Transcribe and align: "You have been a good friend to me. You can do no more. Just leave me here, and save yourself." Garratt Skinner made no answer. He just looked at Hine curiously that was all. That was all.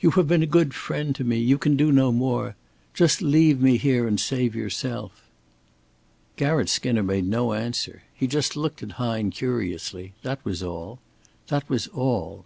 "You 0.00 0.10
have 0.10 0.26
been 0.26 0.42
a 0.42 0.54
good 0.54 0.74
friend 0.74 1.14
to 1.14 1.22
me. 1.22 1.38
You 1.38 1.56
can 1.56 1.76
do 1.76 1.92
no 1.92 2.10
more. 2.10 2.56
Just 2.94 3.22
leave 3.22 3.60
me 3.60 3.76
here, 3.76 4.08
and 4.08 4.18
save 4.18 4.56
yourself." 4.56 5.22
Garratt 6.36 6.68
Skinner 6.68 7.04
made 7.04 7.28
no 7.28 7.52
answer. 7.52 8.02
He 8.12 8.26
just 8.26 8.56
looked 8.56 8.82
at 8.82 8.90
Hine 8.98 9.30
curiously 9.30 10.14
that 10.24 10.44
was 10.44 10.64
all. 10.64 10.98
That 11.46 11.70
was 11.70 11.86
all. 11.94 12.44